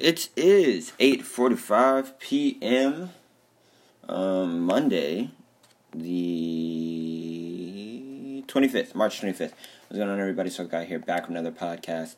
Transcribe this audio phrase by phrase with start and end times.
[0.00, 3.10] It is 8:45 p.m.
[4.08, 5.30] Um, Monday,
[5.94, 6.42] the
[8.48, 9.52] 25th, March 25th.
[9.86, 10.50] What's going on, everybody?
[10.50, 12.16] So, guy here, back with another podcast.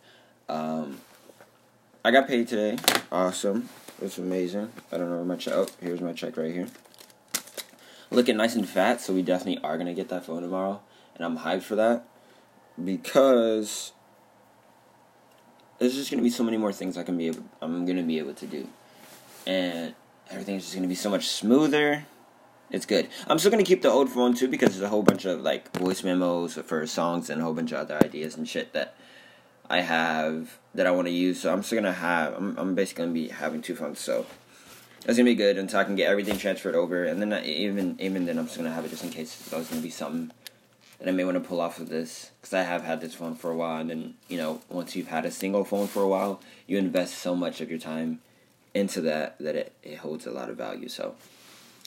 [0.49, 1.03] Um,
[2.03, 2.79] I got paid today.
[3.13, 3.69] Awesome.
[4.01, 4.73] It's amazing.
[4.91, 5.53] I don't know where my check.
[5.55, 6.69] Oh, here's my check right here.
[8.11, 10.81] Looking nice and fat, so we definitely are gonna get that phone tomorrow,
[11.15, 12.09] and I'm hyped for that
[12.83, 13.93] because
[15.79, 18.19] there's just gonna be so many more things I can be able, I'm gonna be
[18.19, 18.69] able to do,
[19.47, 19.95] and
[20.31, 22.07] everything's just gonna be so much smoother.
[22.71, 23.09] It's good.
[23.29, 25.73] I'm still gonna keep the old phone too because there's a whole bunch of like
[25.77, 28.97] voice memos for songs and a whole bunch of other ideas and shit that
[29.71, 31.41] I have that I want to use.
[31.41, 32.35] So I'm still gonna have.
[32.35, 34.01] I'm I'm basically gonna be having two phones.
[34.01, 34.27] So
[35.05, 37.97] that's gonna be good until I can get everything transferred over, and then I, even
[38.01, 40.33] even then I'm just gonna have it just in case there's gonna be something
[40.99, 43.35] that I may want to pull off of this because I have had this phone
[43.35, 46.09] for a while, and then you know once you've had a single phone for a
[46.09, 48.21] while, you invest so much of your time
[48.75, 50.89] into that that it, it holds a lot of value.
[50.89, 51.15] So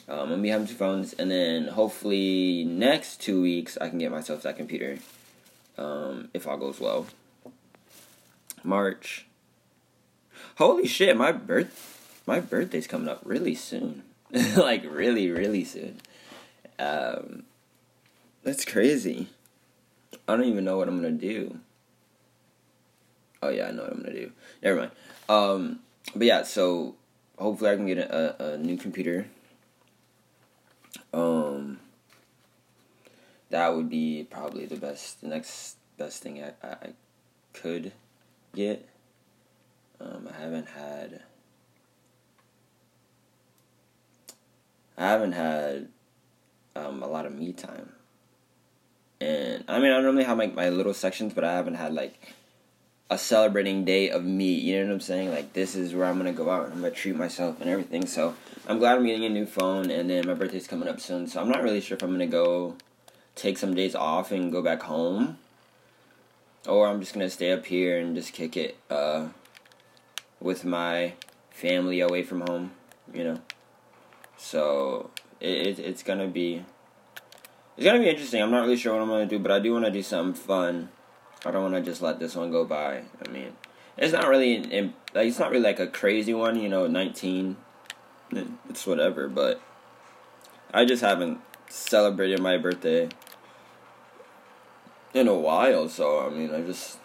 [0.08, 3.98] um, I'm gonna be having two phones, and then hopefully next two weeks I can
[3.98, 4.98] get myself that computer
[5.78, 7.06] um, if all goes well.
[8.62, 9.26] March.
[10.56, 11.16] Holy shit!
[11.16, 14.02] My birth, my birthday's coming up really soon.
[14.56, 16.00] like really, really soon.
[16.78, 17.44] Um,
[18.42, 19.28] that's crazy.
[20.26, 21.58] I don't even know what I'm gonna do.
[23.42, 24.32] Oh yeah, I know what I'm gonna do.
[24.62, 24.90] Never mind.
[25.28, 25.80] Um,
[26.14, 26.96] but yeah, so
[27.38, 29.26] hopefully I can get a, a, new computer.
[31.12, 31.78] Um,
[33.50, 36.76] that would be probably the best, the next best thing I, I,
[37.52, 37.92] could
[38.54, 38.88] get.
[40.00, 41.22] Um, I haven't had.
[44.96, 45.88] I haven't had
[46.76, 47.90] um, a lot of me time.
[49.20, 52.34] And I mean, I normally have like my little sections, but I haven't had like
[53.10, 54.54] a celebrating day of me.
[54.54, 55.30] You know what I'm saying?
[55.30, 58.06] Like this is where I'm gonna go out and I'm gonna treat myself and everything.
[58.06, 58.34] So
[58.66, 61.26] I'm glad I'm getting a new phone, and then my birthday's coming up soon.
[61.26, 62.76] So I'm not really sure if I'm gonna go
[63.34, 65.38] take some days off and go back home,
[66.66, 69.28] or I'm just gonna stay up here and just kick it uh,
[70.40, 71.14] with my
[71.50, 72.70] family away from home.
[73.12, 73.40] You know,
[74.38, 75.10] so
[75.40, 76.64] it, it it's gonna be
[77.80, 78.42] it's gonna be interesting.
[78.42, 80.34] I'm not really sure what I'm gonna do, but I do want to do something
[80.34, 80.90] fun.
[81.46, 83.04] I don't want to just let this one go by.
[83.26, 83.56] I mean,
[83.96, 86.60] it's not really like it's not really like a crazy one.
[86.60, 87.56] You know, 19.
[88.68, 89.62] It's whatever, but
[90.74, 93.08] I just haven't celebrated my birthday
[95.14, 95.88] in a while.
[95.88, 96.98] So I mean, I just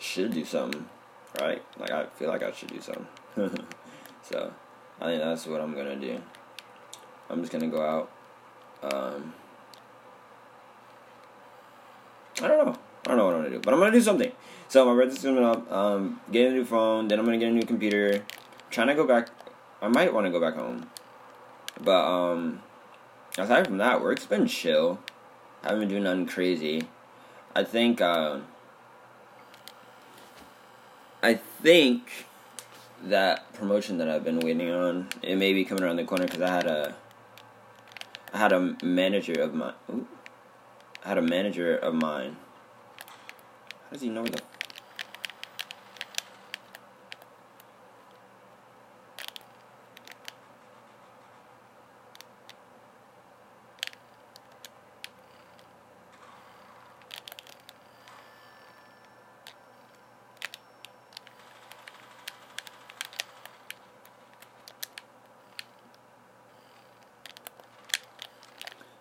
[0.00, 0.86] should do something,
[1.40, 1.62] right?
[1.78, 3.06] Like I feel like I should do something.
[4.28, 4.52] so
[5.00, 6.20] I think that's what I'm gonna do.
[7.28, 8.10] I'm just gonna go out.
[8.82, 9.34] Um,
[12.42, 12.78] I don't know.
[13.04, 14.32] I don't know what I'm gonna do, but I'm gonna do something.
[14.68, 15.70] So my birthday's coming up.
[15.70, 17.08] Um, get a new phone.
[17.08, 18.14] Then I'm gonna get a new computer.
[18.14, 19.28] I'm trying to go back.
[19.82, 20.88] I might want to go back home,
[21.82, 22.62] but um,
[23.38, 25.00] aside from that, work's been chill.
[25.62, 26.82] I haven't been doing nothing crazy.
[27.54, 28.00] I think.
[28.00, 28.40] Uh,
[31.22, 32.26] I think
[33.02, 36.42] that promotion that I've been waiting on it may be coming around the corner because
[36.42, 36.96] I had a
[38.32, 39.72] I had a manager of my.
[41.02, 42.36] Had a manager of mine.
[42.98, 44.42] How does he know where the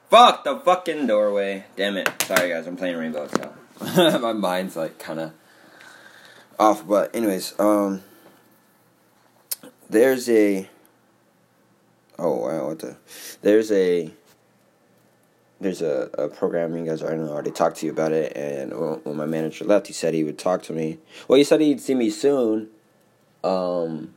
[0.10, 1.66] Fuck the fucking doorway.
[1.76, 2.10] Damn it.
[2.24, 3.54] Sorry guys, I'm playing Rainbow, so
[4.20, 5.34] my mind's like kind of
[6.58, 6.88] off.
[6.88, 8.02] But anyways, um,
[9.88, 10.68] there's a.
[12.18, 12.70] Oh wow!
[12.70, 12.98] What the?
[13.44, 14.12] There's a.
[15.62, 17.28] There's a, a program you guys already know.
[17.28, 20.24] I already talked to you about it, and when my manager left, he said he
[20.24, 20.98] would talk to me.
[21.28, 22.70] Well, he said he'd see me soon.
[23.44, 24.14] Um,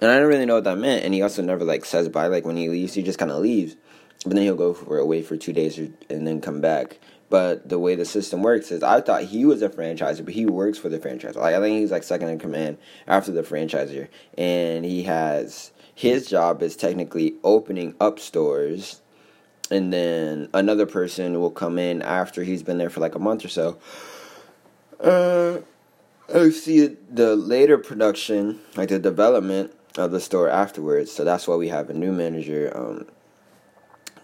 [0.00, 1.04] and I don't really know what that meant.
[1.04, 2.28] And he also never like says bye.
[2.28, 3.76] Like when he leaves, he just kind of leaves
[4.24, 6.98] but then he'll go for away for two days and then come back.
[7.30, 10.46] But the way the system works is, I thought he was a franchiser, but he
[10.46, 11.36] works for the franchise.
[11.36, 16.26] Like I think he's like second in command after the franchiser, and he has his
[16.26, 19.00] job is technically opening up stores,
[19.70, 23.44] and then another person will come in after he's been there for like a month
[23.44, 23.78] or so.
[25.00, 25.58] Uh,
[26.32, 31.12] I see the later production, like the development of the store afterwards.
[31.12, 32.72] So that's why we have a new manager.
[32.74, 33.06] Um,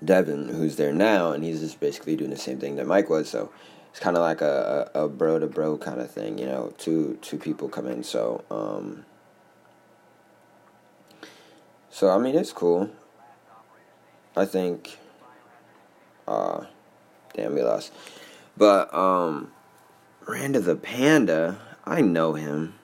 [0.05, 3.29] Devin, who's there now, and he's just basically doing the same thing that Mike was.
[3.29, 3.50] So
[3.91, 6.73] it's kind of like a, a, a bro to bro kind of thing, you know.
[6.79, 8.02] Two two people come in.
[8.02, 9.05] So um,
[11.91, 12.88] So I mean, it's cool.
[14.37, 14.97] I think.
[16.26, 16.64] Uh,
[17.35, 17.93] damn, we lost.
[18.56, 19.50] But um,
[20.26, 22.75] Randa the Panda, I know him.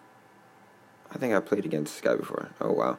[1.10, 2.50] I think I played against this guy before.
[2.60, 2.98] Oh wow.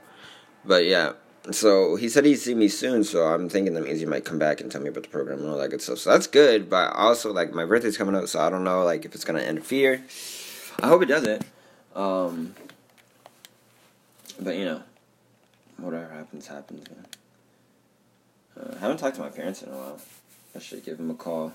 [0.63, 1.13] But yeah,
[1.51, 4.39] so he said he'd see me soon, so I'm thinking that means he might come
[4.39, 5.99] back and tell me about the program and all that good stuff.
[5.99, 9.05] So that's good, but also like my birthday's coming up, so I don't know like
[9.05, 10.03] if it's gonna interfere.
[10.81, 11.43] I hope it doesn't.
[11.95, 12.53] Um,
[14.39, 14.83] but you know,
[15.77, 16.85] whatever happens, happens.
[18.59, 19.99] Uh, I haven't talked to my parents in a while.
[20.55, 21.53] I should give them a call,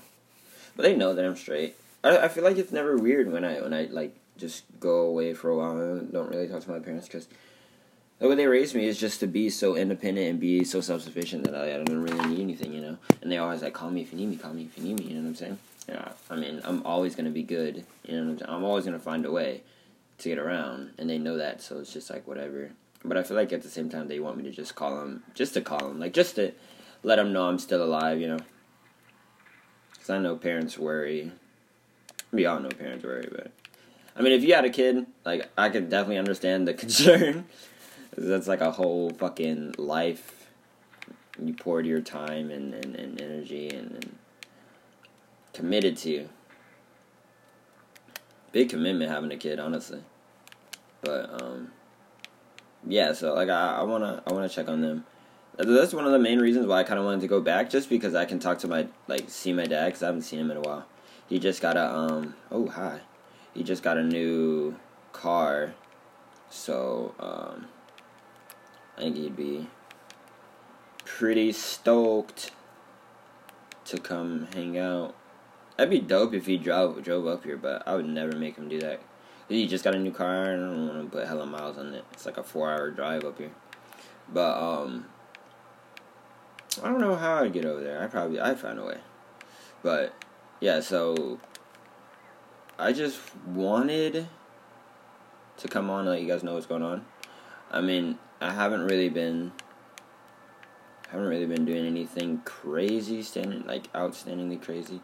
[0.75, 1.75] but they know that I'm straight.
[2.03, 5.33] I I feel like it's never weird when I when I like just go away
[5.33, 7.27] for a while and don't really talk to my parents because
[8.23, 11.01] the way they raised me is just to be so independent and be so self
[11.01, 12.97] sufficient that I, I don't really need anything, you know.
[13.21, 14.99] And they always like call me if you need me, call me if you need
[14.99, 15.07] me.
[15.07, 15.57] You know what I'm saying?
[15.89, 16.07] Yeah.
[16.29, 17.83] I mean, I'm always gonna be good.
[18.05, 18.49] You know what I'm saying?
[18.49, 19.63] I'm always gonna find a way
[20.19, 21.61] to get around, and they know that.
[21.61, 22.71] So it's just like whatever.
[23.03, 25.23] But I feel like at the same time they want me to just call them,
[25.33, 26.53] just to call them, like just to
[27.03, 28.39] let them know I'm still alive, you know.
[29.91, 31.29] Because I know parents worry.
[32.31, 33.51] We all know parents worry, but
[34.15, 37.47] I mean, if you had a kid, like I could definitely understand the concern.
[38.17, 40.47] That's like a whole fucking life
[41.41, 44.15] you poured your time and, and, and energy and, and
[45.53, 46.29] committed to.
[48.51, 50.03] Big commitment having a kid, honestly.
[51.01, 51.71] But um,
[52.87, 53.13] yeah.
[53.13, 55.05] So like I, I wanna I wanna check on them.
[55.57, 57.89] That's one of the main reasons why I kind of wanted to go back, just
[57.89, 60.51] because I can talk to my like see my dad, because I haven't seen him
[60.51, 60.85] in a while.
[61.27, 63.01] He just got a um oh hi,
[63.53, 64.75] he just got a new
[65.13, 65.73] car,
[66.49, 67.67] so um
[69.03, 69.67] think he'd be
[71.03, 72.51] pretty stoked
[73.85, 75.13] to come hang out.
[75.75, 78.69] That'd be dope if he drove drove up here, but I would never make him
[78.69, 79.01] do that.
[79.49, 81.93] He just got a new car, and I don't want to put hella miles on
[81.93, 82.05] it.
[82.13, 83.51] It's like a four hour drive up here.
[84.31, 85.07] But um,
[86.81, 88.01] I don't know how I'd get over there.
[88.01, 88.99] I probably I'd find a way.
[89.81, 90.13] But
[90.61, 91.39] yeah, so
[92.79, 94.27] I just wanted
[95.57, 97.05] to come on, and let you guys know what's going on.
[97.73, 99.51] I mean, I haven't really been
[101.09, 105.01] haven't really been doing anything crazy, standing like outstandingly crazy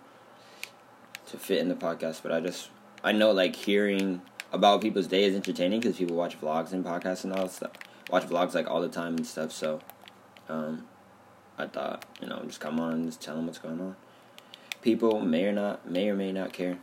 [1.27, 2.21] to fit in the podcast.
[2.21, 2.69] But I just
[3.03, 4.21] I know like hearing
[4.53, 7.71] about people's day is entertaining because people watch vlogs and podcasts and all that stuff.
[8.11, 9.51] Watch vlogs like all the time and stuff.
[9.51, 9.79] So,
[10.47, 10.85] um,
[11.57, 13.95] I thought you know just come on and just tell them what's going on.
[14.83, 16.77] People may or not may or may not care.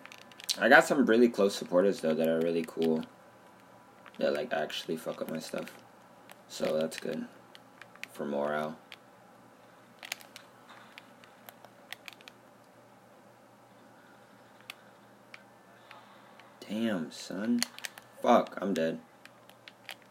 [0.61, 3.05] I got some really close supporters though that are really cool.
[4.19, 5.73] That like actually fuck up my stuff.
[6.49, 7.27] So that's good
[8.13, 8.77] for morale.
[16.69, 17.61] Damn, son.
[18.23, 18.99] Fuck, I'm dead.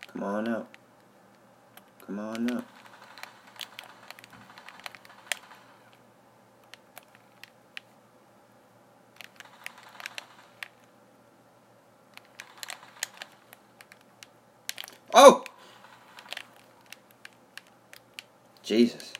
[0.08, 0.68] Come on out.
[2.06, 2.66] Come on out.
[15.18, 15.44] Oh!
[18.66, 19.14] Jesus.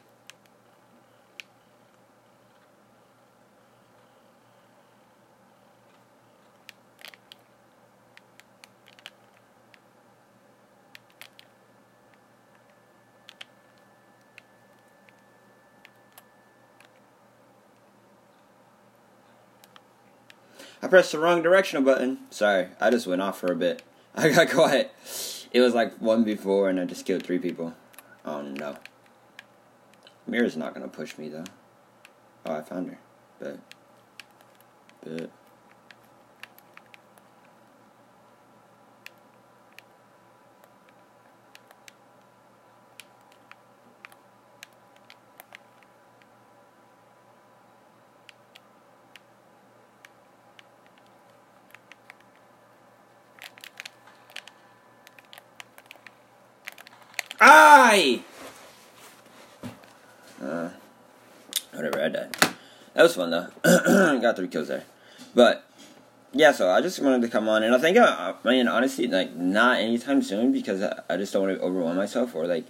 [20.82, 22.20] I pressed the wrong directional button.
[22.32, 23.84] Sorry, I just went off for a bit.
[24.16, 24.92] I got quiet.
[25.52, 27.76] It was like one before and I just killed three people.
[28.26, 28.78] Oh no.
[30.28, 31.44] Mira's not gonna push me though.
[32.46, 33.00] Oh, I found her.
[33.40, 33.60] But.
[35.04, 35.30] But.
[60.46, 60.70] Uh,
[61.74, 62.36] whatever, I died.
[62.94, 63.48] That was fun though.
[64.22, 64.84] Got three kills there.
[65.34, 65.68] But,
[66.32, 69.08] yeah, so I just wanted to come on, and I think, uh, I mean, honestly,
[69.08, 72.66] like, not anytime soon because I just don't want to overwhelm myself or, like,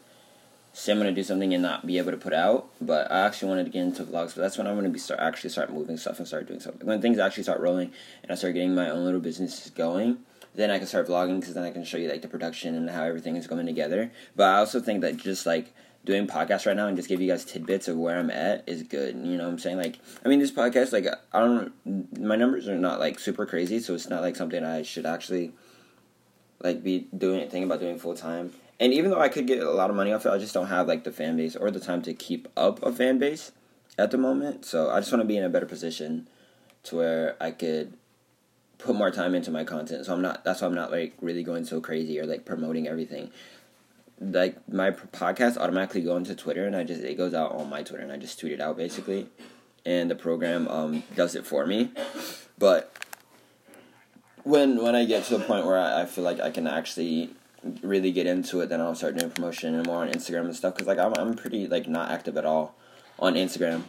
[0.76, 2.68] say I'm going to do something and not be able to put out.
[2.82, 5.00] But I actually wanted to get into vlogs, but that's when I'm going to be
[5.00, 6.86] start actually start moving stuff and start doing something.
[6.86, 7.92] When things actually start rolling
[8.24, 10.20] and I start getting my own little business going,
[10.54, 12.90] then I can start vlogging because then I can show you like the production and
[12.90, 14.12] how everything is coming together.
[14.36, 15.74] But I also think that just like
[16.06, 18.84] doing podcasts right now and just give you guys tidbits of where I'm at is
[18.84, 19.16] good.
[19.16, 19.78] You know what I'm saying?
[19.78, 23.80] Like, I mean, this podcast, like, I don't, my numbers are not like super crazy,
[23.80, 25.54] so it's not like something I should actually
[26.62, 28.54] like be doing thinking about doing full time.
[28.80, 30.68] And even though I could get a lot of money off it, I just don't
[30.68, 33.52] have like the fan base or the time to keep up a fan base
[33.98, 34.66] at the moment.
[34.66, 36.28] So I just want to be in a better position
[36.84, 37.94] to where I could
[38.78, 40.06] put more time into my content.
[40.06, 40.44] So I'm not.
[40.44, 43.32] That's why I'm not like really going so crazy or like promoting everything.
[44.20, 47.84] Like my podcast automatically go into Twitter and I just it goes out on my
[47.84, 49.28] Twitter and I just tweet it out basically,
[49.86, 51.92] and the program um does it for me.
[52.58, 52.92] But
[54.44, 57.32] when when I get to the point where I, I feel like I can actually
[57.82, 60.78] really get into it, then I'll start doing promotion and more on Instagram and stuff.
[60.78, 62.76] Cause like I'm I'm pretty like not active at all
[63.20, 63.84] on Instagram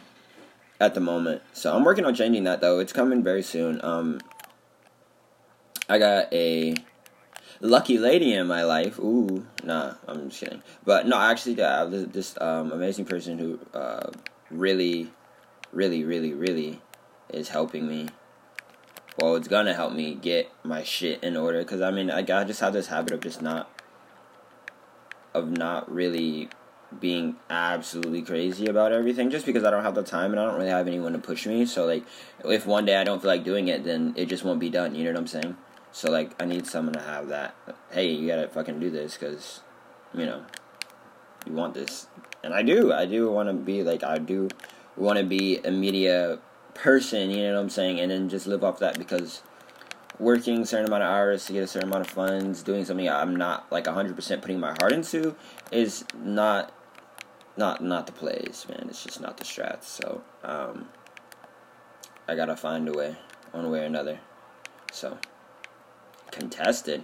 [0.79, 1.41] at the moment.
[1.53, 2.79] So I'm working on changing that though.
[2.79, 3.79] It's coming very soon.
[3.83, 4.19] Um,
[5.89, 6.75] I got a
[7.61, 8.99] lucky lady in my life.
[8.99, 10.63] Ooh, nah, I'm just kidding.
[10.85, 14.11] But no, actually, have this um, amazing person who uh,
[14.49, 15.11] really,
[15.71, 16.81] really, really, really
[17.29, 18.09] is helping me.
[19.19, 21.63] Well, it's gonna help me get my shit in order.
[21.63, 23.69] Cause I mean, I, I just have this habit of just not,
[25.33, 26.49] of not really
[26.99, 30.55] being absolutely crazy about everything just because I don't have the time and I don't
[30.55, 31.65] really have anyone to push me.
[31.65, 32.03] So like
[32.45, 34.95] if one day I don't feel like doing it then it just won't be done,
[34.95, 35.57] you know what I'm saying?
[35.91, 37.55] So like I need someone to have that
[37.91, 39.61] hey, you got to fucking do this cuz
[40.13, 40.43] you know,
[41.45, 42.07] you want this.
[42.43, 42.93] And I do.
[42.93, 44.49] I do want to be like I do
[44.95, 46.39] want to be a media
[46.73, 47.99] person, you know what I'm saying?
[47.99, 49.41] And then just live off that because
[50.19, 53.35] working certain amount of hours to get a certain amount of funds, doing something I'm
[53.35, 55.35] not like 100% putting my heart into
[55.71, 56.71] is not
[57.55, 58.85] not not the plays, man.
[58.89, 59.83] It's just not the strats.
[59.85, 60.89] So um,
[62.27, 63.15] I gotta find a way,
[63.51, 64.19] one way or another.
[64.91, 65.17] So
[66.37, 67.03] contested.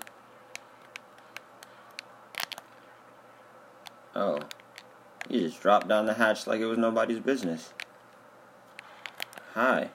[4.15, 4.39] Oh,
[5.27, 7.73] you just dropped down the hatch like it was nobody's business.
[9.55, 9.89] Hi.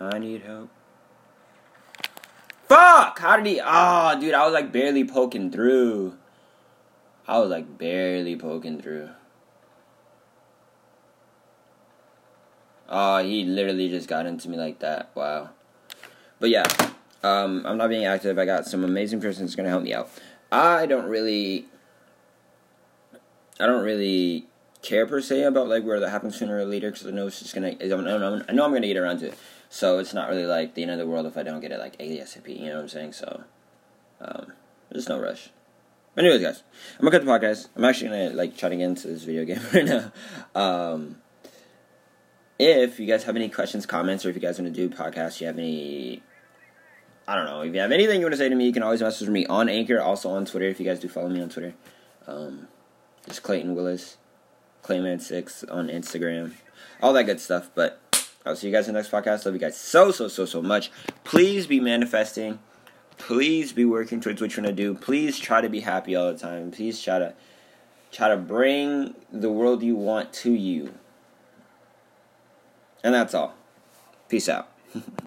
[0.00, 0.70] I need help.
[2.68, 3.18] Fuck!
[3.18, 3.60] How did he?
[3.62, 6.16] Oh, dude, I was like barely poking through.
[7.28, 9.10] I was like barely poking through.
[12.88, 15.10] Oh, he literally just got into me like that.
[15.14, 15.50] Wow.
[16.40, 16.64] But yeah,
[17.22, 18.38] um, I'm not being active.
[18.38, 20.10] I got some amazing persons gonna help me out.
[20.50, 21.66] I don't really.
[23.60, 24.46] I don't really
[24.82, 27.40] care per se about like where that happens sooner or later because I know it's
[27.40, 27.74] just gonna.
[27.80, 29.38] I know I'm gonna get around to it,
[29.70, 31.78] so it's not really like the end of the world if I don't get it
[31.78, 32.48] like ASAP.
[32.48, 33.12] You know what I'm saying?
[33.14, 33.44] So,
[34.20, 34.52] um,
[34.90, 35.50] there's no rush.
[36.16, 36.62] Anyways, guys,
[36.98, 37.68] I'm gonna cut the podcast.
[37.76, 40.12] I'm actually gonna like try to get into this video game right now.
[40.54, 41.16] Um,
[42.58, 45.40] if you guys have any questions, comments, or if you guys want to do podcasts,
[45.40, 46.22] you have any
[47.26, 47.62] I don't know.
[47.62, 49.46] If you have anything you want to say to me, you can always message me
[49.46, 50.66] on Anchor, also on Twitter.
[50.66, 51.74] If you guys do follow me on Twitter,
[52.26, 52.68] um,
[53.26, 54.16] just Clayton Willis.
[54.82, 56.52] Clayman6 on Instagram,
[57.02, 57.70] all that good stuff.
[57.74, 58.00] But
[58.44, 59.44] I'll see you guys in the next podcast.
[59.44, 60.90] Love you guys so, so, so, so much.
[61.24, 62.58] Please be manifesting.
[63.18, 64.94] Please be working towards what you're gonna do.
[64.94, 66.70] Please try to be happy all the time.
[66.70, 67.34] Please try to
[68.10, 70.94] try to bring the world you want to you.
[73.04, 73.54] And that's all.
[74.28, 74.68] Peace out.